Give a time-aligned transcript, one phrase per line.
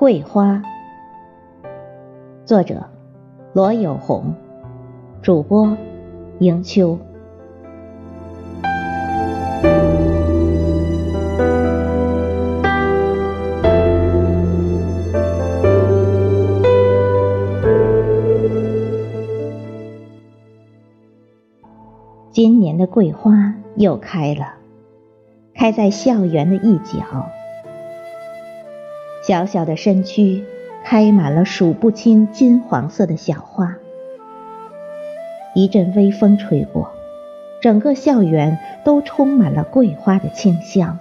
[0.00, 0.62] 桂花，
[2.46, 2.86] 作者
[3.52, 4.34] 罗有红，
[5.20, 5.76] 主播
[6.38, 6.98] 迎秋。
[22.30, 24.54] 今年的桂花又开了，
[25.54, 27.04] 开在校园的一角。
[29.30, 30.42] 小小的身躯
[30.84, 33.76] 开满了数不清金黄色的小花。
[35.54, 36.90] 一阵微风吹过，
[37.62, 40.98] 整个校园都充满了桂花的清香。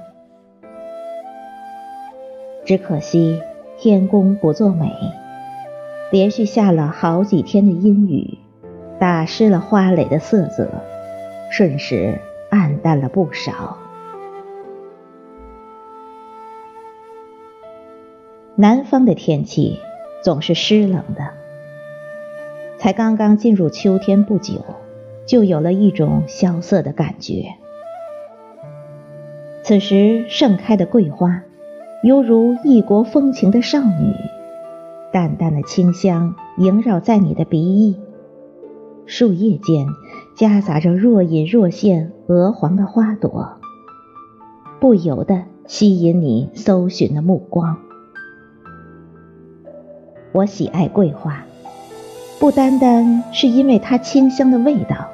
[2.65, 3.41] 只可惜
[3.79, 4.91] 天公不作美，
[6.11, 8.37] 连续下了好几天的阴雨，
[8.99, 10.69] 打湿了花蕾的色泽。
[11.49, 12.19] 瞬时
[12.51, 13.75] 暗淡了不少。
[18.61, 19.79] 南方的天气
[20.21, 21.29] 总是湿冷的，
[22.77, 24.55] 才刚刚进入秋天不久，
[25.25, 27.53] 就有了一种萧瑟的感觉。
[29.63, 31.41] 此时盛开的桂花，
[32.03, 34.13] 犹如异国风情的少女，
[35.13, 37.97] 淡淡的清香萦绕在你的鼻翼。
[39.05, 39.87] 树叶间
[40.35, 43.53] 夹杂着若隐若现鹅黄的花朵，
[44.81, 47.77] 不由得吸引你搜寻的目光。
[50.31, 51.43] 我喜爱桂花，
[52.39, 55.09] 不单单是因为它清香的味道，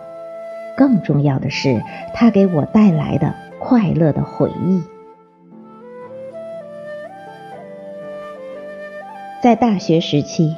[0.78, 1.82] 更重要的是
[2.14, 4.82] 它给我带来的快乐的回忆。
[9.42, 10.56] 在大学时期。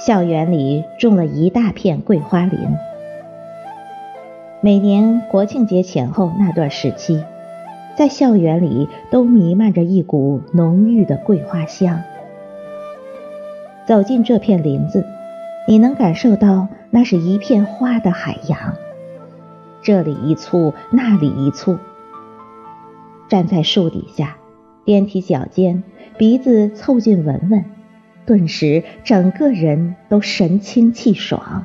[0.00, 2.60] 校园里种了一大片桂花林，
[4.60, 7.24] 每年国庆节前后那段时期，
[7.96, 12.00] 在校园里都弥漫着一股浓郁的桂花香。
[13.88, 15.02] 走进这片林子，
[15.66, 18.74] 你能感受到那是一片花的海洋，
[19.80, 21.78] 这里一簇，那里一簇。
[23.28, 24.36] 站在树底下，
[24.84, 25.82] 踮起脚尖，
[26.18, 27.64] 鼻子凑近闻闻。
[28.26, 31.64] 顿时，整个人都神清气爽。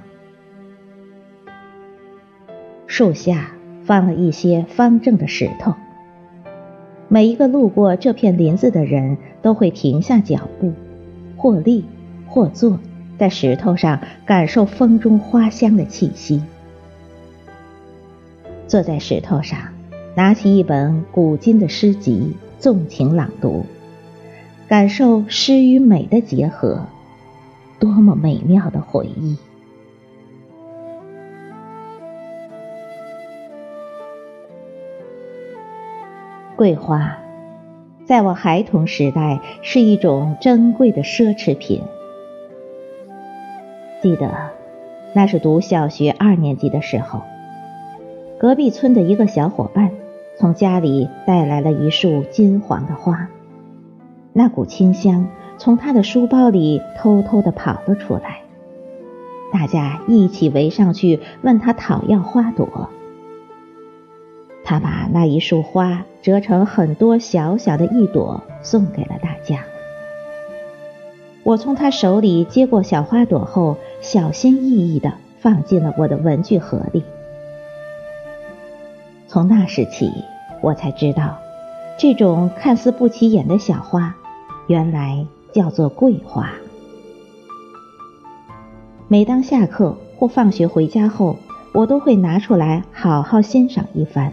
[2.88, 3.52] 树下
[3.84, 5.74] 放了一些方正的石头，
[7.10, 10.72] 每一个路过这片林子的人都会停下脚步，
[11.36, 11.84] 或立
[12.34, 12.80] 或坐
[13.20, 16.42] 在石头上，感受风中花香的气息。
[18.68, 19.60] 坐在石头上，
[20.16, 23.68] 拿起一本古今的诗集，纵情朗读。
[24.68, 26.88] 感受诗与美的结合，
[27.80, 29.38] 多么美妙的回忆！
[36.56, 37.16] 桂花，
[38.08, 41.84] 在我孩童时代是一种珍贵的奢侈品。
[44.04, 44.52] 记得，
[45.14, 47.22] 那是读小学二年级的时候，
[48.38, 49.92] 隔壁村的一个小伙伴
[50.38, 53.30] 从家里带来了一束金黄的花。
[54.34, 58.42] 那股清香从他的书包里偷偷的跑了出来，
[59.54, 62.90] 大家一起围上去问他讨要花朵。
[64.66, 69.64] 他把那一束花折成很多小小的一朵，送给了大家。
[71.44, 77.04] 我从他手里接过小花朵后，小心翼翼的放进了我的文具盒里。
[79.28, 80.10] 从那时起，
[80.62, 81.38] 我才知道，
[81.98, 84.16] 这种看似不起眼的小花。
[84.68, 86.50] 原来叫做桂花。
[89.10, 91.36] 每当下课或放学回家后，
[91.74, 94.32] 我都会拿出来好好欣赏一番。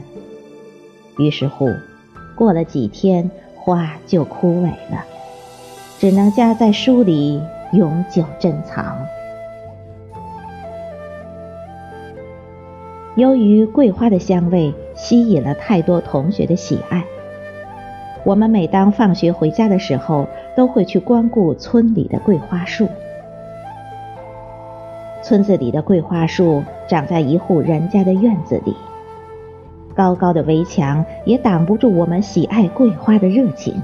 [1.19, 1.69] 于是乎，
[2.37, 5.04] 过了几天，花就枯萎了，
[6.00, 7.43] 只能夹在书里
[7.75, 8.97] 永久珍藏。
[13.16, 17.04] 由于桂花的香味吸引了太多同学的喜爱。
[18.24, 20.27] 我们每当放学回家的时候，
[20.57, 22.89] 都会去光顾村里的桂花树。
[25.22, 28.74] 村子里的桂花树长在一户人家的院子里，
[29.95, 33.74] 高高的围墙也挡不住我们喜爱桂花的热情。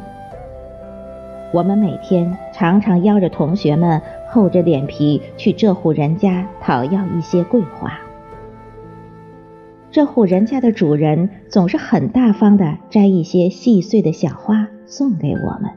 [1.53, 7.99] 我们每天常常邀着同学们，厚着脸皮去这户人家讨要一些桂花。
[9.91, 15.71] 这户人家的主人总是很大方的摘一些细碎的小花送给我们，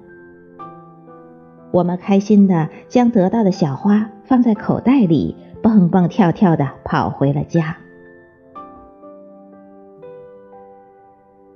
[1.71, 7.77] 我们开心的将得到的小花放在口袋里，蹦蹦跳跳的跑回了家。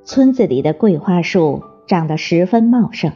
[0.06, 3.12] 村子里的桂花树长得十分茂盛，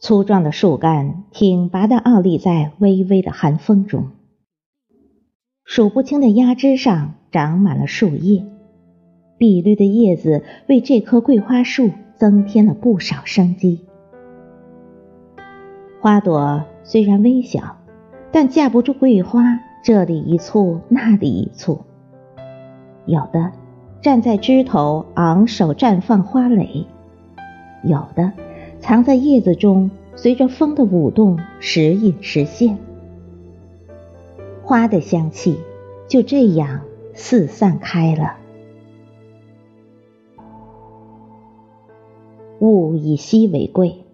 [0.00, 4.10] 粗壮的树干挺拔的傲立在微微的寒风中，
[5.64, 8.44] 数不清的芽枝上长满了树叶，
[9.38, 13.80] 碧绿的叶子为这棵桂花树增添了不少生机。
[16.00, 17.78] 花朵虽然微小，
[18.30, 21.80] 但架不住桂花这里一簇那里一簇，
[23.04, 23.50] 有的
[24.00, 26.86] 站在枝头昂首绽放花蕾，
[27.82, 28.32] 有的。
[28.80, 32.78] 藏在叶子中，随着风的舞动时隐时现，
[34.62, 35.58] 花的香气
[36.08, 36.80] 就这样
[37.12, 38.36] 四散开了。
[42.60, 44.04] 物以稀为贵，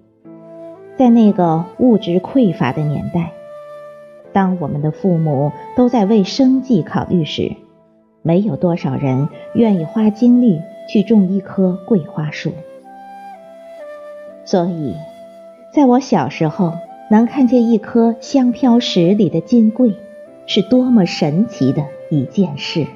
[0.97, 3.33] 在那个物质匮乏的年代，
[4.33, 7.53] 当我们的父母都在为生计考虑时，
[8.23, 12.53] 没有多少人愿意花精力去种一棵桂花树。
[14.45, 14.95] 所以，
[15.73, 16.75] 在我小时候，
[17.11, 19.95] 能看见一颗香飘十里的金桂，
[20.47, 22.87] 是多么神奇的一件事。